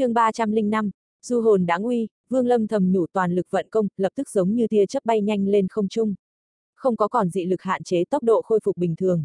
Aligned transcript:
chương 0.00 0.14
305, 0.14 0.90
du 1.22 1.40
hồn 1.40 1.66
đáng 1.66 1.82
uy 1.82 2.08
Vương 2.28 2.46
Lâm 2.46 2.66
thầm 2.66 2.92
nhủ 2.92 3.06
toàn 3.12 3.34
lực 3.34 3.46
vận 3.50 3.66
công, 3.70 3.88
lập 3.96 4.12
tức 4.14 4.30
giống 4.30 4.54
như 4.54 4.66
tia 4.68 4.86
chớp 4.86 5.04
bay 5.04 5.20
nhanh 5.20 5.48
lên 5.48 5.68
không 5.68 5.88
trung. 5.88 6.14
Không 6.74 6.96
có 6.96 7.08
còn 7.08 7.28
dị 7.28 7.44
lực 7.44 7.62
hạn 7.62 7.82
chế 7.82 8.04
tốc 8.04 8.22
độ 8.22 8.42
khôi 8.42 8.60
phục 8.64 8.76
bình 8.76 8.96
thường. 8.96 9.24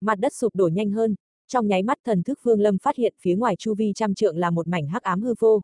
Mặt 0.00 0.14
đất 0.14 0.32
sụp 0.34 0.54
đổ 0.54 0.68
nhanh 0.68 0.90
hơn, 0.90 1.14
trong 1.48 1.68
nháy 1.68 1.82
mắt 1.82 1.98
thần 2.04 2.22
thức 2.22 2.38
Vương 2.42 2.60
Lâm 2.60 2.78
phát 2.78 2.96
hiện 2.96 3.14
phía 3.20 3.34
ngoài 3.34 3.56
chu 3.58 3.74
vi 3.74 3.92
trăm 3.94 4.14
trượng 4.14 4.36
là 4.36 4.50
một 4.50 4.68
mảnh 4.68 4.86
hắc 4.86 5.02
ám 5.02 5.22
hư 5.22 5.34
vô. 5.38 5.60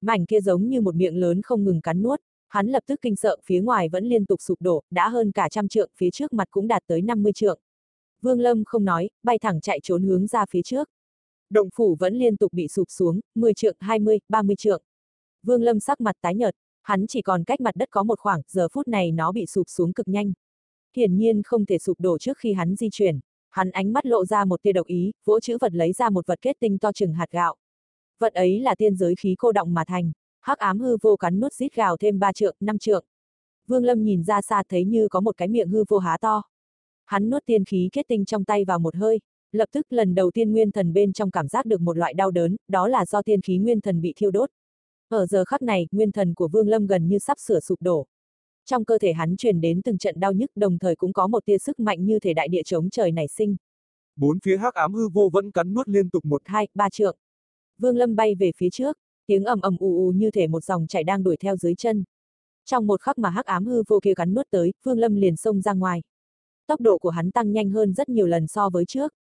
Mảnh 0.00 0.26
kia 0.26 0.40
giống 0.40 0.68
như 0.68 0.80
một 0.80 0.94
miệng 0.94 1.16
lớn 1.16 1.42
không 1.42 1.64
ngừng 1.64 1.80
cắn 1.80 2.02
nuốt, 2.02 2.20
hắn 2.48 2.66
lập 2.66 2.82
tức 2.86 3.00
kinh 3.02 3.16
sợ, 3.16 3.36
phía 3.44 3.60
ngoài 3.60 3.88
vẫn 3.88 4.04
liên 4.04 4.26
tục 4.26 4.40
sụp 4.42 4.62
đổ, 4.62 4.82
đã 4.90 5.08
hơn 5.08 5.32
cả 5.32 5.48
trăm 5.48 5.68
trượng, 5.68 5.90
phía 5.96 6.10
trước 6.10 6.32
mặt 6.32 6.48
cũng 6.50 6.68
đạt 6.68 6.82
tới 6.86 7.02
50 7.02 7.32
trượng. 7.32 7.58
Vương 8.22 8.40
Lâm 8.40 8.64
không 8.64 8.84
nói, 8.84 9.10
bay 9.22 9.38
thẳng 9.38 9.60
chạy 9.60 9.80
trốn 9.82 10.02
hướng 10.02 10.26
ra 10.26 10.46
phía 10.50 10.62
trước. 10.62 10.88
Động 11.50 11.68
phủ 11.74 11.96
vẫn 12.00 12.14
liên 12.14 12.36
tục 12.36 12.52
bị 12.52 12.68
sụp 12.68 12.90
xuống, 12.90 13.20
10 13.34 13.54
trượng, 13.54 13.76
20, 13.80 14.18
30 14.28 14.56
trượng. 14.56 14.82
Vương 15.42 15.62
Lâm 15.62 15.80
sắc 15.80 16.00
mặt 16.00 16.16
tái 16.20 16.34
nhợt, 16.34 16.54
hắn 16.82 17.06
chỉ 17.06 17.22
còn 17.22 17.44
cách 17.44 17.60
mặt 17.60 17.76
đất 17.76 17.90
có 17.90 18.02
một 18.02 18.20
khoảng, 18.20 18.42
giờ 18.48 18.68
phút 18.72 18.88
này 18.88 19.12
nó 19.12 19.32
bị 19.32 19.46
sụp 19.46 19.68
xuống 19.68 19.92
cực 19.92 20.08
nhanh. 20.08 20.32
Hiển 20.96 21.16
nhiên 21.16 21.42
không 21.42 21.66
thể 21.66 21.78
sụp 21.78 22.00
đổ 22.00 22.18
trước 22.18 22.38
khi 22.38 22.52
hắn 22.52 22.76
di 22.76 22.88
chuyển. 22.92 23.20
Hắn 23.50 23.70
ánh 23.70 23.92
mắt 23.92 24.06
lộ 24.06 24.24
ra 24.24 24.44
một 24.44 24.62
tia 24.62 24.72
độc 24.72 24.86
ý, 24.86 25.12
vỗ 25.24 25.40
chữ 25.40 25.58
vật 25.60 25.72
lấy 25.72 25.92
ra 25.92 26.10
một 26.10 26.26
vật 26.26 26.38
kết 26.42 26.56
tinh 26.60 26.78
to 26.78 26.92
chừng 26.92 27.14
hạt 27.14 27.30
gạo. 27.30 27.56
Vật 28.18 28.34
ấy 28.34 28.60
là 28.60 28.74
tiên 28.74 28.96
giới 28.96 29.14
khí 29.14 29.34
cô 29.38 29.52
động 29.52 29.74
mà 29.74 29.84
thành, 29.84 30.12
hắc 30.40 30.58
ám 30.58 30.78
hư 30.78 30.96
vô 31.02 31.16
cắn 31.16 31.40
nuốt 31.40 31.52
rít 31.52 31.74
gào 31.74 31.96
thêm 31.96 32.18
ba 32.18 32.32
trượng, 32.32 32.56
năm 32.60 32.78
trượng. 32.78 33.04
Vương 33.66 33.84
Lâm 33.84 34.04
nhìn 34.04 34.24
ra 34.24 34.42
xa 34.42 34.62
thấy 34.68 34.84
như 34.84 35.08
có 35.08 35.20
một 35.20 35.36
cái 35.36 35.48
miệng 35.48 35.68
hư 35.68 35.84
vô 35.88 35.98
há 35.98 36.18
to. 36.20 36.42
Hắn 37.04 37.30
nuốt 37.30 37.46
tiên 37.46 37.64
khí 37.64 37.88
kết 37.92 38.08
tinh 38.08 38.24
trong 38.24 38.44
tay 38.44 38.64
vào 38.64 38.78
một 38.78 38.96
hơi, 38.96 39.20
lập 39.52 39.68
tức 39.72 39.92
lần 39.92 40.14
đầu 40.14 40.30
tiên 40.30 40.52
nguyên 40.52 40.72
thần 40.72 40.92
bên 40.92 41.12
trong 41.12 41.30
cảm 41.30 41.48
giác 41.48 41.66
được 41.66 41.80
một 41.80 41.96
loại 41.96 42.14
đau 42.14 42.30
đớn, 42.30 42.56
đó 42.68 42.88
là 42.88 43.06
do 43.06 43.22
tiên 43.22 43.40
khí 43.40 43.58
nguyên 43.58 43.80
thần 43.80 44.00
bị 44.00 44.12
thiêu 44.16 44.30
đốt. 44.30 44.50
Ở 45.08 45.26
giờ 45.26 45.44
khắc 45.44 45.62
này, 45.62 45.86
nguyên 45.92 46.12
thần 46.12 46.34
của 46.34 46.48
Vương 46.48 46.68
Lâm 46.68 46.86
gần 46.86 47.08
như 47.08 47.18
sắp 47.18 47.38
sửa 47.40 47.60
sụp 47.60 47.82
đổ. 47.82 48.06
Trong 48.64 48.84
cơ 48.84 48.98
thể 48.98 49.12
hắn 49.12 49.36
truyền 49.36 49.60
đến 49.60 49.82
từng 49.82 49.98
trận 49.98 50.20
đau 50.20 50.32
nhức 50.32 50.50
đồng 50.54 50.78
thời 50.78 50.96
cũng 50.96 51.12
có 51.12 51.26
một 51.26 51.44
tia 51.44 51.58
sức 51.58 51.80
mạnh 51.80 52.04
như 52.04 52.18
thể 52.18 52.34
đại 52.34 52.48
địa 52.48 52.62
chống 52.62 52.90
trời 52.90 53.12
nảy 53.12 53.28
sinh. 53.28 53.56
Bốn 54.16 54.38
phía 54.40 54.56
hắc 54.56 54.74
ám 54.74 54.94
hư 54.94 55.08
vô 55.08 55.30
vẫn 55.32 55.50
cắn 55.50 55.74
nuốt 55.74 55.88
liên 55.88 56.10
tục 56.10 56.24
một 56.24 56.42
hai, 56.44 56.68
ba 56.74 56.88
trượng. 56.90 57.16
Vương 57.78 57.96
Lâm 57.96 58.16
bay 58.16 58.34
về 58.34 58.50
phía 58.56 58.70
trước, 58.70 58.98
tiếng 59.26 59.44
ầm 59.44 59.60
ầm 59.60 59.76
ù 59.78 60.06
ù 60.06 60.12
như 60.12 60.30
thể 60.30 60.46
một 60.46 60.64
dòng 60.64 60.86
chảy 60.86 61.04
đang 61.04 61.22
đuổi 61.22 61.36
theo 61.36 61.56
dưới 61.56 61.74
chân. 61.74 62.04
Trong 62.64 62.86
một 62.86 63.00
khắc 63.00 63.18
mà 63.18 63.30
hắc 63.30 63.46
ám 63.46 63.64
hư 63.66 63.82
vô 63.88 64.00
kia 64.02 64.14
cắn 64.14 64.34
nuốt 64.34 64.46
tới, 64.50 64.72
Vương 64.84 64.98
Lâm 64.98 65.14
liền 65.14 65.36
xông 65.36 65.60
ra 65.60 65.72
ngoài. 65.72 66.02
Tốc 66.66 66.80
độ 66.80 66.98
của 66.98 67.10
hắn 67.10 67.30
tăng 67.30 67.52
nhanh 67.52 67.70
hơn 67.70 67.92
rất 67.94 68.08
nhiều 68.08 68.26
lần 68.26 68.46
so 68.46 68.70
với 68.70 68.84
trước. 68.84 69.12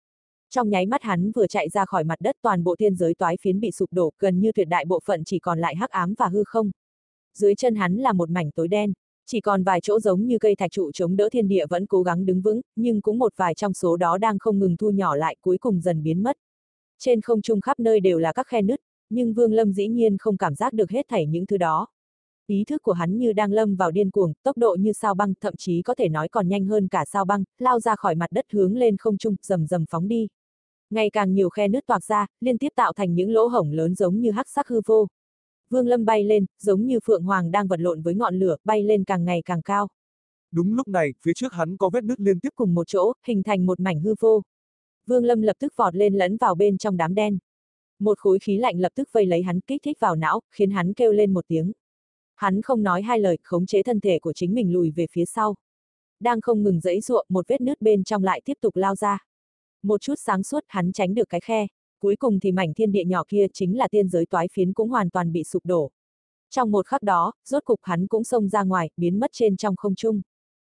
Trong 0.54 0.70
nháy 0.70 0.86
mắt 0.86 1.02
hắn 1.02 1.32
vừa 1.32 1.46
chạy 1.46 1.68
ra 1.68 1.84
khỏi 1.84 2.04
mặt 2.04 2.20
đất 2.20 2.36
toàn 2.42 2.64
bộ 2.64 2.76
thiên 2.76 2.94
giới 2.94 3.14
toái 3.14 3.36
phiến 3.40 3.60
bị 3.60 3.70
sụp 3.70 3.92
đổ, 3.92 4.12
gần 4.18 4.40
như 4.40 4.52
tuyệt 4.52 4.68
đại 4.68 4.84
bộ 4.84 5.00
phận 5.04 5.24
chỉ 5.24 5.38
còn 5.38 5.58
lại 5.58 5.76
hắc 5.76 5.90
ám 5.90 6.14
và 6.18 6.28
hư 6.28 6.44
không. 6.44 6.70
Dưới 7.38 7.54
chân 7.54 7.74
hắn 7.74 7.96
là 7.96 8.12
một 8.12 8.30
mảnh 8.30 8.50
tối 8.50 8.68
đen, 8.68 8.92
chỉ 9.26 9.40
còn 9.40 9.64
vài 9.64 9.80
chỗ 9.80 10.00
giống 10.00 10.26
như 10.26 10.38
cây 10.38 10.54
thạch 10.56 10.70
trụ 10.70 10.92
chống 10.92 11.16
đỡ 11.16 11.28
thiên 11.32 11.48
địa 11.48 11.66
vẫn 11.66 11.86
cố 11.86 12.02
gắng 12.02 12.26
đứng 12.26 12.40
vững, 12.40 12.60
nhưng 12.76 13.00
cũng 13.00 13.18
một 13.18 13.32
vài 13.36 13.54
trong 13.54 13.74
số 13.74 13.96
đó 13.96 14.18
đang 14.18 14.38
không 14.38 14.58
ngừng 14.58 14.76
thu 14.76 14.90
nhỏ 14.90 15.14
lại 15.14 15.36
cuối 15.40 15.58
cùng 15.58 15.80
dần 15.80 16.02
biến 16.02 16.22
mất. 16.22 16.36
Trên 16.98 17.20
không 17.20 17.42
trung 17.42 17.60
khắp 17.60 17.80
nơi 17.80 18.00
đều 18.00 18.18
là 18.18 18.32
các 18.32 18.46
khe 18.46 18.62
nứt, 18.62 18.80
nhưng 19.10 19.34
Vương 19.34 19.52
Lâm 19.52 19.72
dĩ 19.72 19.88
nhiên 19.88 20.16
không 20.18 20.36
cảm 20.36 20.54
giác 20.54 20.72
được 20.72 20.90
hết 20.90 21.06
thảy 21.08 21.26
những 21.26 21.46
thứ 21.46 21.56
đó. 21.56 21.86
Ý 22.46 22.64
thức 22.64 22.82
của 22.82 22.92
hắn 22.92 23.18
như 23.18 23.32
đang 23.32 23.52
lâm 23.52 23.76
vào 23.76 23.90
điên 23.90 24.10
cuồng, 24.10 24.32
tốc 24.42 24.56
độ 24.56 24.76
như 24.78 24.92
sao 24.92 25.14
băng, 25.14 25.34
thậm 25.40 25.54
chí 25.56 25.82
có 25.82 25.94
thể 25.94 26.08
nói 26.08 26.28
còn 26.28 26.48
nhanh 26.48 26.64
hơn 26.64 26.88
cả 26.88 27.04
sao 27.04 27.24
băng, 27.24 27.44
lao 27.58 27.80
ra 27.80 27.96
khỏi 27.96 28.14
mặt 28.14 28.32
đất 28.32 28.44
hướng 28.52 28.76
lên 28.76 28.96
không 28.96 29.18
trung, 29.18 29.36
rầm 29.42 29.66
rầm 29.66 29.84
phóng 29.90 30.08
đi. 30.08 30.28
Ngày 30.94 31.10
càng 31.10 31.34
nhiều 31.34 31.48
khe 31.48 31.68
nứt 31.68 31.86
toạc 31.86 32.04
ra, 32.04 32.26
liên 32.40 32.58
tiếp 32.58 32.68
tạo 32.74 32.92
thành 32.92 33.14
những 33.14 33.32
lỗ 33.32 33.46
hổng 33.46 33.72
lớn 33.72 33.94
giống 33.94 34.20
như 34.20 34.30
hắc 34.30 34.48
sắc 34.48 34.68
hư 34.68 34.80
vô. 34.86 35.06
Vương 35.70 35.86
Lâm 35.86 36.04
bay 36.04 36.24
lên, 36.24 36.46
giống 36.58 36.86
như 36.86 36.98
Phượng 37.04 37.22
Hoàng 37.22 37.50
đang 37.50 37.66
vật 37.66 37.80
lộn 37.80 38.02
với 38.02 38.14
ngọn 38.14 38.38
lửa, 38.38 38.56
bay 38.64 38.82
lên 38.82 39.04
càng 39.04 39.24
ngày 39.24 39.42
càng 39.44 39.62
cao. 39.62 39.88
Đúng 40.52 40.74
lúc 40.74 40.88
này, 40.88 41.14
phía 41.22 41.32
trước 41.36 41.52
hắn 41.52 41.76
có 41.76 41.90
vết 41.92 42.04
nứt 42.04 42.20
liên 42.20 42.40
tiếp 42.40 42.48
cùng 42.56 42.74
một 42.74 42.88
chỗ, 42.88 43.12
hình 43.26 43.42
thành 43.42 43.66
một 43.66 43.80
mảnh 43.80 44.00
hư 44.00 44.14
vô. 44.20 44.42
Vương 45.06 45.24
Lâm 45.24 45.42
lập 45.42 45.56
tức 45.58 45.72
vọt 45.76 45.94
lên 45.94 46.14
lẫn 46.14 46.36
vào 46.36 46.54
bên 46.54 46.78
trong 46.78 46.96
đám 46.96 47.14
đen. 47.14 47.38
Một 47.98 48.18
khối 48.18 48.38
khí 48.38 48.58
lạnh 48.58 48.80
lập 48.80 48.92
tức 48.94 49.08
vây 49.12 49.26
lấy 49.26 49.42
hắn 49.42 49.60
kích 49.60 49.82
thích 49.84 50.00
vào 50.00 50.16
não, 50.16 50.40
khiến 50.50 50.70
hắn 50.70 50.92
kêu 50.92 51.12
lên 51.12 51.34
một 51.34 51.44
tiếng. 51.48 51.72
Hắn 52.34 52.62
không 52.62 52.82
nói 52.82 53.02
hai 53.02 53.20
lời, 53.20 53.38
khống 53.42 53.66
chế 53.66 53.82
thân 53.82 54.00
thể 54.00 54.18
của 54.18 54.32
chính 54.32 54.54
mình 54.54 54.72
lùi 54.72 54.90
về 54.90 55.06
phía 55.10 55.24
sau. 55.24 55.54
Đang 56.20 56.40
không 56.40 56.62
ngừng 56.62 56.80
dẫy 56.80 57.00
ruộng, 57.00 57.26
một 57.28 57.48
vết 57.48 57.60
nứt 57.60 57.82
bên 57.82 58.04
trong 58.04 58.24
lại 58.24 58.40
tiếp 58.44 58.54
tục 58.60 58.76
lao 58.76 58.94
ra. 58.94 59.26
Một 59.84 60.00
chút 60.00 60.14
sáng 60.18 60.42
suốt, 60.42 60.64
hắn 60.68 60.92
tránh 60.92 61.14
được 61.14 61.28
cái 61.28 61.40
khe. 61.40 61.66
Cuối 62.00 62.16
cùng 62.16 62.40
thì 62.40 62.52
mảnh 62.52 62.74
thiên 62.74 62.92
địa 62.92 63.04
nhỏ 63.04 63.24
kia 63.28 63.46
chính 63.52 63.78
là 63.78 63.88
tiên 63.88 64.08
giới 64.08 64.26
toái 64.26 64.48
phiến 64.52 64.72
cũng 64.72 64.88
hoàn 64.88 65.10
toàn 65.10 65.32
bị 65.32 65.44
sụp 65.44 65.66
đổ. 65.66 65.90
Trong 66.50 66.70
một 66.70 66.86
khắc 66.86 67.02
đó, 67.02 67.32
rốt 67.44 67.64
cục 67.64 67.80
hắn 67.82 68.06
cũng 68.06 68.24
xông 68.24 68.48
ra 68.48 68.62
ngoài, 68.62 68.90
biến 68.96 69.20
mất 69.20 69.30
trên 69.32 69.56
trong 69.56 69.76
không 69.76 69.94
trung. 69.94 70.22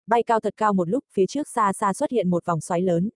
Bay 0.07 0.23
cao 0.23 0.40
thật 0.40 0.53
cao 0.57 0.73
một 0.73 0.90
lúc, 0.90 1.03
phía 1.13 1.25
trước 1.25 1.47
xa 1.47 1.73
xa 1.73 1.94
xuất 1.94 2.12
hiện 2.12 2.29
một 2.29 2.45
vòng 2.45 2.62
xoáy 2.62 2.81
lớn. 2.81 3.09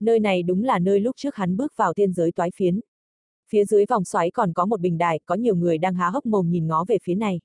Nơi 0.00 0.20
này 0.20 0.42
đúng 0.42 0.64
là 0.64 0.78
nơi 0.78 1.00
lúc 1.00 1.16
trước 1.16 1.34
hắn 1.34 1.56
bước 1.56 1.72
vào 1.76 1.94
tiên 1.94 2.12
giới 2.12 2.32
toái 2.32 2.50
phiến. 2.56 2.80
Phía 3.48 3.64
dưới 3.64 3.84
vòng 3.88 4.04
xoáy 4.04 4.30
còn 4.30 4.52
có 4.52 4.66
một 4.66 4.80
bình 4.80 4.98
đài, 4.98 5.20
có 5.26 5.34
nhiều 5.34 5.56
người 5.56 5.78
đang 5.78 5.94
há 5.94 6.08
hốc 6.08 6.26
mồm 6.26 6.50
nhìn 6.50 6.66
ngó 6.66 6.84
về 6.88 6.98
phía 7.02 7.14
này. 7.14 7.40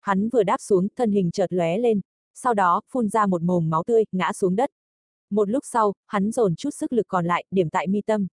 Hắn 0.00 0.28
vừa 0.28 0.42
đáp 0.42 0.60
xuống, 0.60 0.88
thân 0.96 1.10
hình 1.10 1.30
chợt 1.30 1.52
lóe 1.52 1.78
lên, 1.78 2.00
sau 2.34 2.54
đó, 2.54 2.80
phun 2.88 3.08
ra 3.08 3.26
một 3.26 3.42
mồm 3.42 3.70
máu 3.70 3.82
tươi, 3.86 4.04
ngã 4.12 4.32
xuống 4.32 4.56
đất. 4.56 4.70
Một 5.32 5.48
lúc 5.48 5.64
sau, 5.66 5.94
hắn 6.06 6.30
dồn 6.30 6.54
chút 6.54 6.70
sức 6.70 6.92
lực 6.92 7.08
còn 7.08 7.26
lại, 7.26 7.44
điểm 7.50 7.70
tại 7.70 7.86
mi 7.86 8.00
tâm. 8.06 8.26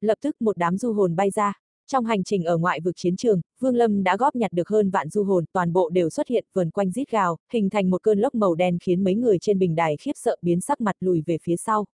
Lập 0.00 0.18
tức 0.20 0.42
một 0.42 0.56
đám 0.56 0.78
du 0.78 0.92
hồn 0.92 1.16
bay 1.16 1.30
ra. 1.30 1.52
Trong 1.86 2.04
hành 2.04 2.24
trình 2.24 2.44
ở 2.44 2.56
ngoại 2.56 2.80
vực 2.80 2.94
chiến 2.96 3.16
trường, 3.16 3.40
Vương 3.60 3.76
Lâm 3.76 4.02
đã 4.02 4.16
góp 4.16 4.36
nhặt 4.36 4.52
được 4.52 4.68
hơn 4.68 4.90
vạn 4.90 5.08
du 5.08 5.24
hồn, 5.24 5.44
toàn 5.52 5.72
bộ 5.72 5.88
đều 5.88 6.10
xuất 6.10 6.28
hiện 6.28 6.44
vườn 6.52 6.70
quanh 6.70 6.90
rít 6.90 7.10
gào, 7.10 7.36
hình 7.52 7.70
thành 7.70 7.90
một 7.90 8.02
cơn 8.02 8.18
lốc 8.18 8.34
màu 8.34 8.54
đen 8.54 8.78
khiến 8.82 9.04
mấy 9.04 9.14
người 9.14 9.38
trên 9.38 9.58
bình 9.58 9.74
đài 9.74 9.96
khiếp 10.00 10.12
sợ 10.14 10.36
biến 10.42 10.60
sắc 10.60 10.80
mặt 10.80 10.96
lùi 11.00 11.22
về 11.26 11.38
phía 11.42 11.56
sau. 11.56 11.86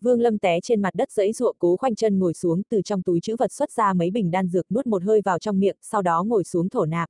Vương 0.00 0.20
Lâm 0.20 0.38
té 0.38 0.60
trên 0.62 0.82
mặt 0.82 0.94
đất 0.94 1.10
dẫy 1.10 1.32
ruộng 1.32 1.56
cố 1.58 1.76
khoanh 1.76 1.94
chân 1.94 2.18
ngồi 2.18 2.34
xuống 2.34 2.62
từ 2.70 2.82
trong 2.82 3.02
túi 3.02 3.20
chữ 3.20 3.36
vật 3.38 3.52
xuất 3.52 3.70
ra 3.70 3.92
mấy 3.92 4.10
bình 4.10 4.30
đan 4.30 4.48
dược 4.48 4.72
nuốt 4.72 4.86
một 4.86 5.02
hơi 5.02 5.20
vào 5.24 5.38
trong 5.38 5.60
miệng, 5.60 5.76
sau 5.82 6.02
đó 6.02 6.22
ngồi 6.22 6.44
xuống 6.44 6.68
thổ 6.68 6.84
nạp. 6.84 7.08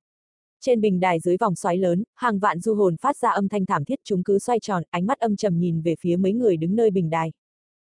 Trên 0.61 0.81
bình 0.81 1.00
đài 1.00 1.21
dưới 1.21 1.37
vòng 1.41 1.55
xoáy 1.55 1.78
lớn, 1.78 2.05
hàng 2.15 2.39
vạn 2.39 2.61
du 2.61 2.75
hồn 2.75 2.97
phát 2.97 3.17
ra 3.17 3.31
âm 3.31 3.49
thanh 3.49 3.67
thảm 3.67 3.84
thiết 3.84 3.99
chúng 4.05 4.22
cứ 4.22 4.39
xoay 4.39 4.61
tròn, 4.61 4.83
ánh 4.91 5.06
mắt 5.06 5.19
âm 5.19 5.37
trầm 5.37 5.59
nhìn 5.59 5.83
về 5.83 5.94
phía 6.00 6.17
mấy 6.17 6.33
người 6.33 6.56
đứng 6.56 6.77
nơi 6.77 6.91
bình 6.91 7.11
đài. 7.11 7.33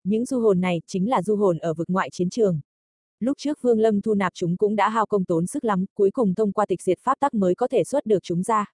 Những 0.03 0.25
du 0.25 0.39
hồn 0.39 0.61
này 0.61 0.81
chính 0.87 1.09
là 1.09 1.21
du 1.21 1.35
hồn 1.35 1.57
ở 1.57 1.73
vực 1.73 1.89
ngoại 1.89 2.09
chiến 2.11 2.29
trường. 2.29 2.59
Lúc 3.19 3.37
trước 3.37 3.61
Vương 3.61 3.79
Lâm 3.79 4.01
thu 4.01 4.13
nạp 4.13 4.33
chúng 4.33 4.57
cũng 4.57 4.75
đã 4.75 4.89
hao 4.89 5.05
công 5.05 5.25
tốn 5.25 5.47
sức 5.47 5.65
lắm, 5.65 5.85
cuối 5.93 6.11
cùng 6.11 6.35
thông 6.35 6.51
qua 6.51 6.65
tịch 6.65 6.81
diệt 6.81 6.99
pháp 6.99 7.19
tắc 7.19 7.33
mới 7.33 7.55
có 7.55 7.67
thể 7.67 7.83
xuất 7.83 8.05
được 8.05 8.23
chúng 8.23 8.43
ra. 8.43 8.65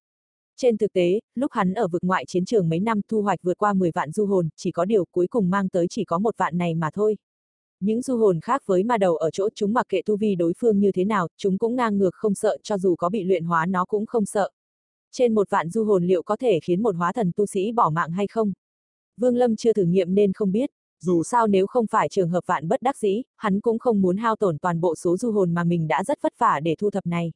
Trên 0.58 0.78
thực 0.78 0.94
tế, 0.94 1.20
lúc 1.36 1.52
hắn 1.52 1.74
ở 1.74 1.88
vực 1.88 2.04
ngoại 2.04 2.26
chiến 2.28 2.46
trường 2.46 2.70
mấy 2.70 2.80
năm 2.80 3.02
thu 3.10 3.22
hoạch 3.22 3.40
vượt 3.44 3.58
qua 3.58 3.74
10 3.74 3.92
vạn 3.92 4.12
du 4.12 4.26
hồn, 4.26 4.50
chỉ 4.56 4.72
có 4.72 4.86
điều 4.86 5.06
cuối 5.12 5.28
cùng 5.28 5.50
mang 5.50 5.70
tới 5.70 5.88
chỉ 5.90 6.04
có 6.04 6.20
một 6.20 6.38
vạn 6.38 6.58
này 6.58 6.76
mà 6.76 6.90
thôi. 6.94 7.18
Những 7.82 8.02
du 8.02 8.18
hồn 8.18 8.40
khác 8.40 8.64
với 8.66 8.84
ma 8.84 8.98
đầu 8.98 9.16
ở 9.16 9.32
chỗ 9.32 9.50
chúng 9.56 9.74
mặc 9.74 9.86
kệ 9.90 10.02
tu 10.06 10.18
vi 10.18 10.36
đối 10.36 10.54
phương 10.58 10.80
như 10.80 10.92
thế 10.92 11.06
nào, 11.06 11.28
chúng 11.38 11.58
cũng 11.58 11.76
ngang 11.76 11.98
ngược 11.98 12.16
không 12.16 12.36
sợ 12.36 12.58
cho 12.64 12.78
dù 12.78 12.96
có 12.96 13.10
bị 13.10 13.24
luyện 13.24 13.44
hóa 13.44 13.66
nó 13.66 13.86
cũng 13.86 14.06
không 14.06 14.26
sợ. 14.26 14.50
Trên 15.12 15.36
một 15.36 15.50
vạn 15.50 15.70
du 15.70 15.84
hồn 15.84 16.04
liệu 16.04 16.24
có 16.24 16.38
thể 16.38 16.60
khiến 16.64 16.84
một 16.84 16.96
hóa 16.96 17.14
thần 17.14 17.32
tu 17.36 17.46
sĩ 17.46 17.72
bỏ 17.72 17.90
mạng 17.90 18.12
hay 18.12 18.28
không? 18.28 18.54
Vương 19.18 19.36
Lâm 19.36 19.56
chưa 19.56 19.74
thử 19.74 19.84
nghiệm 19.84 20.16
nên 20.16 20.34
không 20.34 20.52
biết. 20.52 20.70
Dù 21.02 21.24
sao 21.24 21.48
nếu 21.48 21.68
không 21.68 21.88
phải 21.88 22.10
trường 22.10 22.30
hợp 22.30 22.42
vạn 22.46 22.68
bất 22.68 22.82
đắc 22.82 22.98
dĩ, 22.98 23.22
hắn 23.36 23.62
cũng 23.62 23.80
không 23.80 24.02
muốn 24.02 24.18
hao 24.18 24.36
tổn 24.36 24.58
toàn 24.58 24.82
bộ 24.82 24.96
số 24.96 25.18
du 25.18 25.32
hồn 25.32 25.54
mà 25.54 25.64
mình 25.64 25.88
đã 25.88 26.04
rất 26.04 26.22
vất 26.22 26.34
vả 26.40 26.60
để 26.64 26.76
thu 26.80 26.90
thập 26.90 27.06
này. 27.06 27.32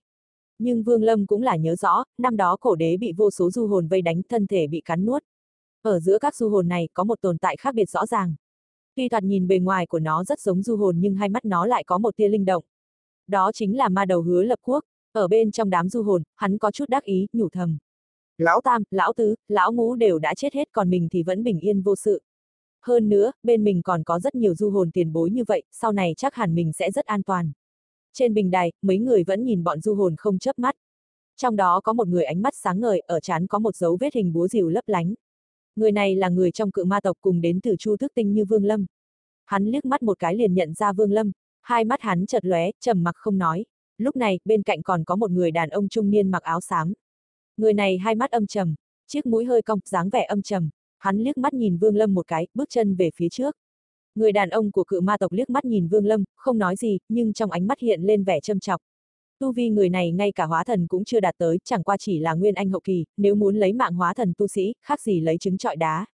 Nhưng 0.60 0.84
Vương 0.84 1.04
Lâm 1.04 1.26
cũng 1.26 1.42
là 1.42 1.56
nhớ 1.56 1.76
rõ, 1.76 2.04
năm 2.18 2.38
đó 2.38 2.58
cổ 2.60 2.76
đế 2.76 2.98
bị 2.98 3.12
vô 3.18 3.32
số 3.32 3.52
du 3.52 3.68
hồn 3.68 3.88
vây 3.88 4.02
đánh 4.02 4.22
thân 4.30 4.48
thể 4.48 4.68
bị 4.68 4.82
cắn 4.82 5.06
nuốt. 5.06 5.24
Ở 5.82 6.00
giữa 6.00 6.20
các 6.20 6.36
du 6.36 6.50
hồn 6.50 6.68
này 6.68 6.90
có 6.94 7.04
một 7.04 7.22
tồn 7.22 7.38
tại 7.38 7.58
khác 7.58 7.76
biệt 7.76 7.90
rõ 7.90 8.06
ràng. 8.06 8.36
Tuy 8.96 9.10
thoạt 9.10 9.24
nhìn 9.24 9.48
bề 9.48 9.60
ngoài 9.60 9.88
của 9.88 10.00
nó 10.00 10.24
rất 10.24 10.40
giống 10.40 10.64
du 10.64 10.76
hồn 10.76 10.96
nhưng 11.00 11.16
hai 11.16 11.30
mắt 11.30 11.46
nó 11.46 11.66
lại 11.66 11.84
có 11.84 11.98
một 11.98 12.16
tia 12.18 12.28
linh 12.28 12.46
động. 12.46 12.64
Đó 13.28 13.52
chính 13.54 13.78
là 13.78 13.90
ma 13.90 14.06
đầu 14.06 14.22
hứa 14.22 14.44
lập 14.44 14.60
quốc, 14.62 14.84
ở 15.12 15.28
bên 15.28 15.52
trong 15.52 15.70
đám 15.70 15.90
du 15.90 16.04
hồn, 16.04 16.24
hắn 16.36 16.58
có 16.58 16.72
chút 16.72 16.90
đắc 16.90 17.04
ý, 17.04 17.28
nhủ 17.34 17.50
thầm. 17.50 17.78
Lão 18.38 18.62
Tam, 18.62 18.84
Lão 18.92 19.14
Tứ, 19.14 19.36
Lão 19.48 19.72
Ngũ 19.74 19.96
đều 19.96 20.20
đã 20.20 20.34
chết 20.38 20.54
hết 20.54 20.70
còn 20.72 20.90
mình 20.90 21.08
thì 21.12 21.24
vẫn 21.24 21.44
bình 21.44 21.60
yên 21.60 21.82
vô 21.82 21.96
sự. 21.96 22.22
Hơn 22.82 23.10
nữa, 23.10 23.32
bên 23.44 23.64
mình 23.64 23.82
còn 23.84 24.04
có 24.04 24.20
rất 24.20 24.36
nhiều 24.36 24.56
du 24.56 24.70
hồn 24.70 24.92
tiền 24.92 25.14
bối 25.14 25.30
như 25.30 25.44
vậy, 25.48 25.64
sau 25.72 25.92
này 25.92 26.14
chắc 26.18 26.34
hẳn 26.34 26.56
mình 26.56 26.74
sẽ 26.74 26.92
rất 26.92 27.06
an 27.06 27.24
toàn. 27.24 27.52
Trên 28.14 28.34
bình 28.34 28.52
đài, 28.52 28.72
mấy 28.82 29.00
người 29.00 29.24
vẫn 29.24 29.44
nhìn 29.44 29.64
bọn 29.64 29.82
du 29.82 29.96
hồn 29.96 30.16
không 30.18 30.40
chớp 30.40 30.60
mắt. 30.60 30.76
Trong 31.38 31.56
đó 31.56 31.82
có 31.84 31.94
một 31.94 32.08
người 32.08 32.24
ánh 32.24 32.42
mắt 32.42 32.54
sáng 32.56 32.80
ngời, 32.80 33.00
ở 33.00 33.20
trán 33.20 33.48
có 33.48 33.60
một 33.60 33.76
dấu 33.76 33.98
vết 34.00 34.14
hình 34.14 34.34
búa 34.34 34.48
rìu 34.48 34.70
lấp 34.70 34.84
lánh. 34.88 35.14
Người 35.76 35.92
này 35.92 36.16
là 36.16 36.30
người 36.30 36.52
trong 36.52 36.72
cự 36.72 36.84
ma 36.84 37.02
tộc 37.02 37.18
cùng 37.22 37.42
đến 37.42 37.62
từ 37.62 37.76
Chu 37.80 37.98
Thức 37.98 38.12
Tinh 38.16 38.34
như 38.34 38.46
Vương 38.46 38.66
Lâm. 38.66 38.86
Hắn 39.46 39.66
liếc 39.66 39.86
mắt 39.86 40.04
một 40.04 40.20
cái 40.20 40.36
liền 40.36 40.54
nhận 40.54 40.74
ra 40.74 40.94
Vương 40.94 41.12
Lâm, 41.12 41.32
hai 41.62 41.86
mắt 41.86 42.02
hắn 42.02 42.26
chợt 42.26 42.46
lóe, 42.46 42.72
trầm 42.80 43.04
mặc 43.04 43.16
không 43.16 43.38
nói. 43.38 43.66
Lúc 43.98 44.16
này, 44.16 44.40
bên 44.46 44.64
cạnh 44.64 44.84
còn 44.84 45.04
có 45.04 45.16
một 45.16 45.32
người 45.32 45.52
đàn 45.52 45.70
ông 45.70 45.90
trung 45.90 46.10
niên 46.10 46.32
mặc 46.32 46.44
áo 46.44 46.62
xám. 46.62 46.94
Người 47.58 47.74
này 47.74 47.98
hai 47.98 48.16
mắt 48.16 48.32
âm 48.32 48.48
trầm, 48.48 48.76
chiếc 49.08 49.26
mũi 49.26 49.46
hơi 49.46 49.62
cong, 49.62 49.80
dáng 49.86 50.10
vẻ 50.10 50.24
âm 50.24 50.42
trầm. 50.42 50.70
Hắn 50.98 51.18
liếc 51.18 51.38
mắt 51.38 51.54
nhìn 51.54 51.78
Vương 51.78 51.96
Lâm 51.96 52.14
một 52.14 52.28
cái, 52.28 52.48
bước 52.54 52.70
chân 52.70 52.96
về 52.96 53.10
phía 53.16 53.30
trước. 53.30 53.56
Người 54.16 54.32
đàn 54.32 54.50
ông 54.50 54.72
của 54.72 54.84
cự 54.84 55.02
ma 55.02 55.18
tộc 55.18 55.32
liếc 55.32 55.50
mắt 55.50 55.66
nhìn 55.66 55.88
Vương 55.88 56.06
Lâm, 56.06 56.24
không 56.36 56.58
nói 56.58 56.76
gì, 56.76 56.98
nhưng 57.10 57.34
trong 57.34 57.52
ánh 57.52 57.68
mắt 57.68 57.80
hiện 57.80 58.02
lên 58.02 58.24
vẻ 58.24 58.40
châm 58.40 58.60
chọc. 58.60 58.82
Tu 59.40 59.52
vi 59.52 59.70
người 59.70 59.90
này 59.90 60.12
ngay 60.12 60.32
cả 60.32 60.46
hóa 60.46 60.64
thần 60.64 60.88
cũng 60.88 61.06
chưa 61.06 61.20
đạt 61.20 61.36
tới, 61.38 61.58
chẳng 61.64 61.84
qua 61.84 61.98
chỉ 61.98 62.20
là 62.20 62.34
nguyên 62.34 62.56
anh 62.56 62.70
hậu 62.70 62.82
kỳ, 62.84 63.06
nếu 63.18 63.36
muốn 63.36 63.56
lấy 63.56 63.74
mạng 63.74 63.94
hóa 63.94 64.14
thần 64.14 64.34
tu 64.38 64.48
sĩ, 64.48 64.74
khác 64.82 65.02
gì 65.02 65.20
lấy 65.20 65.38
trứng 65.38 65.58
trọi 65.58 65.76
đá. 65.76 66.06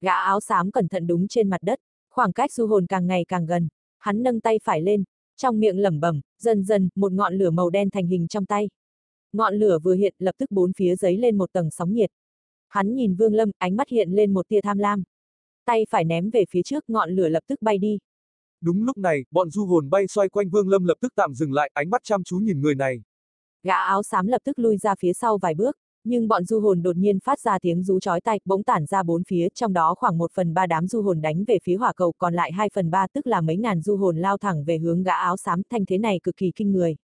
Gã 0.00 0.12
áo 0.12 0.40
xám 0.40 0.70
cẩn 0.70 0.88
thận 0.88 1.06
đúng 1.06 1.28
trên 1.28 1.50
mặt 1.50 1.62
đất, 1.62 1.78
khoảng 2.10 2.32
cách 2.32 2.52
du 2.52 2.66
hồn 2.66 2.86
càng 2.86 3.06
ngày 3.06 3.24
càng 3.28 3.46
gần. 3.46 3.68
Hắn 3.98 4.22
nâng 4.22 4.40
tay 4.40 4.58
phải 4.64 4.80
lên, 4.80 5.04
trong 5.36 5.60
miệng 5.60 5.78
lẩm 5.78 6.00
bẩm, 6.00 6.20
dần 6.38 6.64
dần, 6.64 6.88
một 6.94 7.12
ngọn 7.12 7.34
lửa 7.34 7.50
màu 7.50 7.70
đen 7.70 7.90
thành 7.90 8.06
hình 8.06 8.28
trong 8.28 8.46
tay. 8.46 8.68
Ngọn 9.32 9.54
lửa 9.54 9.78
vừa 9.78 9.94
hiện, 9.94 10.14
lập 10.18 10.34
tức 10.38 10.50
bốn 10.50 10.72
phía 10.72 10.96
giấy 10.96 11.16
lên 11.16 11.38
một 11.38 11.52
tầng 11.52 11.70
sóng 11.70 11.92
nhiệt. 11.92 12.10
Hắn 12.68 12.94
nhìn 12.94 13.14
Vương 13.14 13.34
Lâm, 13.34 13.50
ánh 13.58 13.76
mắt 13.76 13.88
hiện 13.88 14.10
lên 14.10 14.34
một 14.34 14.48
tia 14.48 14.60
tham 14.60 14.78
lam. 14.78 15.02
Tay 15.64 15.86
phải 15.90 16.04
ném 16.04 16.30
về 16.30 16.44
phía 16.50 16.62
trước, 16.62 16.84
ngọn 16.88 17.10
lửa 17.10 17.28
lập 17.28 17.42
tức 17.46 17.62
bay 17.62 17.78
đi. 17.78 17.98
Đúng 18.60 18.82
lúc 18.82 18.98
này, 18.98 19.24
bọn 19.30 19.50
du 19.50 19.66
hồn 19.66 19.90
bay 19.90 20.06
xoay 20.06 20.28
quanh 20.28 20.50
Vương 20.50 20.68
Lâm 20.68 20.84
lập 20.84 20.98
tức 21.00 21.12
tạm 21.16 21.34
dừng 21.34 21.52
lại, 21.52 21.70
ánh 21.74 21.90
mắt 21.90 22.00
chăm 22.04 22.24
chú 22.24 22.38
nhìn 22.38 22.60
người 22.60 22.74
này. 22.74 23.02
Gã 23.62 23.74
áo 23.74 24.02
xám 24.02 24.26
lập 24.26 24.42
tức 24.44 24.58
lui 24.58 24.76
ra 24.76 24.94
phía 24.98 25.12
sau 25.12 25.38
vài 25.38 25.54
bước, 25.54 25.76
nhưng 26.04 26.28
bọn 26.28 26.44
du 26.44 26.60
hồn 26.60 26.82
đột 26.82 26.96
nhiên 26.96 27.20
phát 27.20 27.40
ra 27.40 27.58
tiếng 27.58 27.82
rú 27.82 28.00
chói 28.00 28.20
tai, 28.20 28.40
bỗng 28.44 28.62
tản 28.62 28.86
ra 28.86 29.02
bốn 29.02 29.24
phía, 29.24 29.48
trong 29.54 29.72
đó 29.72 29.94
khoảng 29.94 30.18
một 30.18 30.32
phần 30.34 30.54
ba 30.54 30.66
đám 30.66 30.86
du 30.86 31.02
hồn 31.02 31.20
đánh 31.20 31.44
về 31.44 31.58
phía 31.62 31.76
hỏa 31.76 31.92
cầu, 31.92 32.12
còn 32.18 32.34
lại 32.34 32.52
hai 32.52 32.68
phần 32.74 32.90
ba 32.90 33.06
tức 33.12 33.26
là 33.26 33.40
mấy 33.40 33.56
ngàn 33.56 33.82
du 33.82 33.96
hồn 33.96 34.16
lao 34.16 34.38
thẳng 34.38 34.64
về 34.64 34.78
hướng 34.78 35.02
gã 35.02 35.12
áo 35.12 35.36
xám, 35.36 35.62
thanh 35.70 35.86
thế 35.86 35.98
này 35.98 36.20
cực 36.22 36.36
kỳ 36.36 36.52
kinh 36.56 36.72
người. 36.72 36.96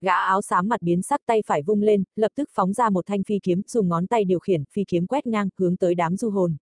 Gã 0.00 0.14
áo 0.14 0.42
xám 0.42 0.68
mặt 0.68 0.82
biến 0.82 1.02
sắc 1.02 1.20
tay 1.26 1.42
phải 1.46 1.62
vung 1.62 1.82
lên, 1.82 2.04
lập 2.16 2.32
tức 2.36 2.50
phóng 2.52 2.72
ra 2.72 2.90
một 2.90 3.06
thanh 3.06 3.22
phi 3.22 3.38
kiếm, 3.42 3.62
dùng 3.66 3.88
ngón 3.88 4.06
tay 4.06 4.24
điều 4.24 4.38
khiển, 4.38 4.64
phi 4.72 4.84
kiếm 4.88 5.06
quét 5.06 5.26
ngang, 5.26 5.48
hướng 5.58 5.76
tới 5.76 5.94
đám 5.94 6.16
du 6.16 6.30
hồn. 6.30 6.56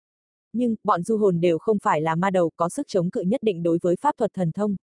Nhưng, 0.57 0.75
bọn 0.85 1.03
du 1.03 1.17
hồn 1.17 1.41
đều 1.41 1.59
không 1.59 1.79
phải 1.83 2.01
là 2.01 2.15
ma 2.15 2.31
đầu, 2.31 2.51
có 2.57 2.69
sức 2.69 2.87
chống 2.89 3.11
cự 3.11 3.21
nhất 3.21 3.43
định 3.43 3.63
đối 3.63 3.79
với 3.83 3.97
pháp 3.97 4.17
thuật 4.19 4.31
thần 4.35 4.53
thông. 4.53 4.77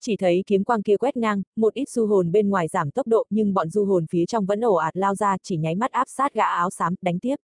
Chỉ 0.00 0.16
thấy 0.16 0.44
kiếm 0.46 0.64
quang 0.64 0.82
kia 0.82 0.96
quét 0.96 1.16
ngang, 1.16 1.42
một 1.56 1.74
ít 1.74 1.88
du 1.88 2.06
hồn 2.06 2.32
bên 2.32 2.48
ngoài 2.48 2.68
giảm 2.68 2.90
tốc 2.90 3.06
độ 3.06 3.24
nhưng 3.30 3.54
bọn 3.54 3.70
du 3.70 3.84
hồn 3.84 4.06
phía 4.10 4.26
trong 4.26 4.46
vẫn 4.46 4.60
ổ 4.60 4.74
ạt 4.74 4.96
lao 4.96 5.14
ra 5.14 5.36
chỉ 5.42 5.56
nháy 5.56 5.74
mắt 5.74 5.92
áp 5.92 6.08
sát 6.08 6.34
gã 6.34 6.44
áo 6.44 6.70
xám, 6.70 6.94
đánh 7.02 7.18
tiếp. 7.18 7.36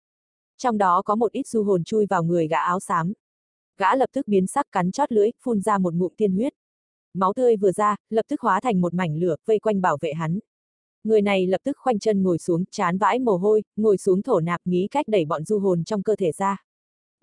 Trong 0.58 0.78
đó 0.78 1.02
có 1.02 1.16
một 1.16 1.32
ít 1.32 1.48
du 1.48 1.64
hồn 1.64 1.84
chui 1.84 2.06
vào 2.06 2.24
người 2.24 2.48
gã 2.48 2.58
áo 2.58 2.80
xám. 2.80 3.14
Gã 3.78 3.96
lập 3.96 4.10
tức 4.14 4.28
biến 4.28 4.48
sắc 4.48 4.68
cắn 4.72 4.92
chót 4.92 5.12
lưỡi, 5.12 5.32
phun 5.44 5.62
ra 5.62 5.78
một 5.78 5.94
ngụm 5.94 6.14
tiên 6.18 6.32
huyết. 6.32 6.54
Máu 7.14 7.34
tươi 7.34 7.56
vừa 7.56 7.72
ra, 7.72 7.96
lập 8.10 8.26
tức 8.30 8.42
hóa 8.42 8.60
thành 8.60 8.82
một 8.82 8.94
mảnh 8.94 9.16
lửa, 9.16 9.36
vây 9.46 9.60
quanh 9.60 9.82
bảo 9.82 9.98
vệ 10.02 10.14
hắn. 10.14 10.40
Người 11.04 11.22
này 11.22 11.48
lập 11.48 11.62
tức 11.64 11.78
khoanh 11.78 12.00
chân 12.00 12.24
ngồi 12.24 12.38
xuống, 12.38 12.64
chán 12.72 12.98
vãi 12.98 13.20
mồ 13.20 13.38
hôi, 13.38 13.64
ngồi 13.76 13.98
xuống 13.98 14.22
thổ 14.22 14.40
nạp 14.40 14.62
nghĩ 14.66 14.88
cách 14.92 15.08
đẩy 15.08 15.26
bọn 15.26 15.44
du 15.44 15.60
hồn 15.60 15.84
trong 15.84 16.04
cơ 16.04 16.16
thể 16.16 16.32
ra. 16.32 16.64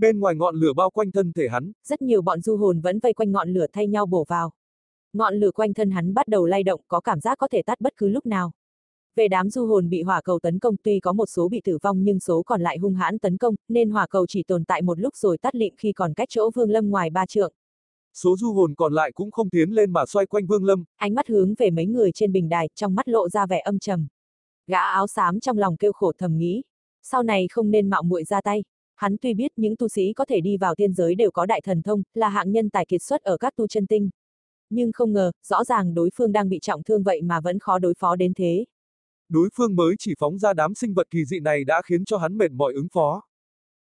Bên 0.00 0.20
ngoài 0.20 0.35
ngọn 0.35 0.56
lửa 0.56 0.73
bao 0.73 0.91
quanh 0.91 1.11
thân 1.11 1.32
thể 1.32 1.49
hắn. 1.49 1.73
Rất 1.85 2.02
nhiều 2.02 2.23
bọn 2.23 2.41
du 2.41 2.56
hồn 2.56 2.81
vẫn 2.81 2.99
vây 2.99 3.12
quanh 3.12 3.32
ngọn 3.32 3.49
lửa 3.49 3.67
thay 3.73 3.87
nhau 3.87 4.06
bổ 4.06 4.25
vào. 4.29 4.52
Ngọn 5.12 5.35
lửa 5.35 5.50
quanh 5.50 5.75
thân 5.75 5.91
hắn 5.91 6.14
bắt 6.14 6.29
đầu 6.29 6.47
lay 6.47 6.62
động, 6.62 6.81
có 6.88 7.00
cảm 7.00 7.20
giác 7.20 7.38
có 7.38 7.49
thể 7.49 7.62
tắt 7.62 7.81
bất 7.81 7.97
cứ 7.97 8.08
lúc 8.08 8.26
nào. 8.26 8.52
Về 9.17 9.29
đám 9.29 9.50
du 9.50 9.67
hồn 9.67 9.88
bị 9.88 10.02
hỏa 10.02 10.20
cầu 10.20 10.38
tấn 10.38 10.58
công 10.58 10.76
tuy 10.82 11.00
có 11.00 11.12
một 11.12 11.26
số 11.26 11.49
bị 11.49 11.61
tử 11.64 11.79
vong 11.82 12.05
nhưng 12.05 12.20
số 12.20 12.43
còn 12.43 12.61
lại 12.61 12.79
hung 12.79 12.94
hãn 12.94 13.19
tấn 13.19 13.37
công, 13.37 13.55
nên 13.69 13.91
hỏa 13.91 14.06
cầu 14.06 14.26
chỉ 14.26 14.43
tồn 14.43 14.64
tại 14.64 14.82
một 14.82 14.99
lúc 14.99 15.17
rồi 15.17 15.38
tắt 15.38 15.55
lịm 15.55 15.75
khi 15.76 15.93
còn 15.93 16.14
cách 16.14 16.29
chỗ 16.31 16.50
Vương 16.55 16.70
Lâm 16.70 16.91
ngoài 16.91 17.11
ba 17.11 17.26
trượng. 17.26 17.53
Số 18.14 18.37
du 18.37 18.53
hồn 18.53 18.75
còn 18.75 18.93
lại 18.93 19.12
cũng 19.12 19.31
không 19.31 19.50
tiến 19.50 19.70
lên 19.70 19.93
mà 19.93 20.06
xoay 20.06 20.26
quanh 20.26 20.46
Vương 20.46 20.64
Lâm. 20.64 20.85
Ánh 20.96 21.14
mắt 21.14 21.29
hướng 21.29 21.55
về 21.58 21.70
mấy 21.70 21.87
người 21.87 22.11
trên 22.14 22.32
bình 22.32 22.49
đài, 22.49 22.69
trong 22.75 22.94
mắt 22.94 23.08
lộ 23.08 23.29
ra 23.29 23.46
vẻ 23.46 23.58
âm 23.58 23.79
trầm. 23.79 24.06
Gã 24.67 24.81
áo 24.81 25.06
xám 25.06 25.41
trong 25.41 25.58
lòng 25.58 25.76
kêu 25.76 25.93
khổ 25.93 26.12
thầm 26.19 26.38
nghĩ. 26.38 26.62
Sau 27.03 27.23
này 27.23 27.46
không 27.50 27.70
nên 27.70 27.91
mạo 27.91 28.03
muội 28.03 28.25
ra 28.25 28.41
tay. 28.41 28.62
Hắn 29.00 29.17
tuy 29.17 29.35
biết 29.35 29.52
những 29.56 29.76
tu 29.76 29.88
sĩ 29.88 30.12
có 30.12 30.25
thể 30.25 30.41
đi 30.41 30.56
vào 30.56 30.75
tiên 30.75 30.93
giới 30.93 31.14
đều 31.14 31.31
có 31.31 31.47
đại 31.47 31.61
thần 31.61 31.82
thông, 31.82 32.02
là 32.14 32.29
hạng 32.29 32.52
nhân 32.52 32.70
tài 32.70 32.87
kiệt 32.87 33.02
xuất 33.02 33.23
ở 33.23 33.37
các 33.37 33.56
tu 33.56 33.67
chân 33.69 33.87
tinh. 33.87 34.11
Nhưng 34.70 34.93
không 34.93 35.12
ngờ, 35.12 35.32
rõ 35.47 35.64
ràng 35.64 35.94
đối 35.94 36.11
phương 36.14 36.32
đang 36.32 36.49
bị 36.49 36.58
trọng 36.62 36.82
thương 36.82 37.02
vậy 37.02 37.23
mà 37.23 37.41
vẫn 37.41 37.58
khó 37.58 37.79
đối 37.79 37.94
phó 37.94 38.17
đến 38.17 38.32
thế. 38.35 38.64
Đối 39.29 39.49
phương 39.55 39.76
mới 39.76 39.94
chỉ 39.99 40.14
phóng 40.19 40.38
ra 40.38 40.52
đám 40.52 40.75
sinh 40.75 40.94
vật 40.94 41.06
kỳ 41.11 41.25
dị 41.25 41.41
này 41.41 41.64
đã 41.64 41.82
khiến 41.85 42.05
cho 42.05 42.19
hắn 42.19 42.38
mệt 42.38 42.50
mỏi 42.52 42.73
ứng 42.75 42.88
phó. 42.93 43.23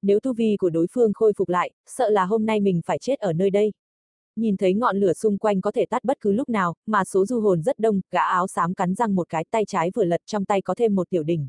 Nếu 0.01 0.19
tu 0.19 0.33
vi 0.33 0.57
của 0.59 0.69
đối 0.69 0.87
phương 0.91 1.13
khôi 1.13 1.33
phục 1.37 1.49
lại, 1.49 1.71
sợ 1.85 2.09
là 2.09 2.25
hôm 2.25 2.45
nay 2.45 2.59
mình 2.59 2.81
phải 2.85 2.97
chết 2.99 3.19
ở 3.19 3.33
nơi 3.33 3.49
đây. 3.49 3.73
Nhìn 4.35 4.57
thấy 4.57 4.73
ngọn 4.73 4.97
lửa 4.97 5.13
xung 5.13 5.37
quanh 5.37 5.61
có 5.61 5.71
thể 5.71 5.85
tắt 5.85 6.03
bất 6.03 6.17
cứ 6.21 6.31
lúc 6.31 6.49
nào, 6.49 6.75
mà 6.85 7.03
số 7.03 7.25
du 7.25 7.39
hồn 7.39 7.61
rất 7.61 7.79
đông, 7.79 8.01
gã 8.11 8.21
áo 8.21 8.47
xám 8.47 8.73
cắn 8.73 8.95
răng 8.95 9.15
một 9.15 9.29
cái 9.29 9.45
tay 9.51 9.65
trái 9.65 9.91
vừa 9.95 10.03
lật 10.03 10.21
trong 10.25 10.45
tay 10.45 10.61
có 10.61 10.75
thêm 10.75 10.95
một 10.95 11.09
tiểu 11.09 11.23
đỉnh. 11.23 11.47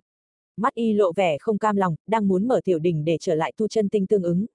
Mắt 0.58 0.74
y 0.74 0.92
lộ 0.92 1.12
vẻ 1.12 1.38
không 1.38 1.58
cam 1.58 1.76
lòng, 1.76 1.96
đang 2.06 2.28
muốn 2.28 2.48
mở 2.48 2.60
tiểu 2.64 2.78
đỉnh 2.78 3.04
để 3.04 3.16
trở 3.20 3.34
lại 3.34 3.52
tu 3.56 3.68
chân 3.68 3.88
tinh 3.88 4.06
tương 4.06 4.22
ứng. 4.22 4.46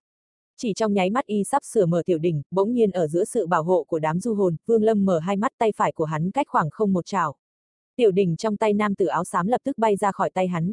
Chỉ 0.58 0.74
trong 0.74 0.94
nháy 0.94 1.10
mắt 1.10 1.26
y 1.26 1.44
sắp 1.44 1.62
sửa 1.66 1.86
mở 1.86 2.04
tiểu 2.06 2.18
đỉnh, 2.18 2.42
bỗng 2.52 2.74
nhiên 2.74 2.92
ở 2.92 3.08
giữa 3.08 3.26
sự 3.26 3.48
bảo 3.48 3.64
hộ 3.64 3.84
của 3.84 4.00
đám 4.00 4.20
du 4.20 4.34
hồn, 4.34 4.56
Vương 4.66 4.84
Lâm 4.84 5.06
mở 5.06 5.20
hai 5.20 5.38
mắt 5.38 5.52
tay 5.58 5.72
phải 5.76 5.92
của 5.92 6.06
hắn 6.06 6.32
cách 6.32 6.48
khoảng 6.50 6.70
không 6.70 6.94
một 6.94 7.06
trào. 7.06 7.36
Tiểu 7.96 8.12
đỉnh 8.12 8.36
trong 8.36 8.58
tay 8.58 8.74
nam 8.74 8.96
tử 8.96 9.06
áo 9.06 9.24
xám 9.24 9.48
lập 9.48 9.62
tức 9.64 9.78
bay 9.78 9.96
ra 9.96 10.12
khỏi 10.12 10.30
tay 10.30 10.48
hắn. 10.48 10.72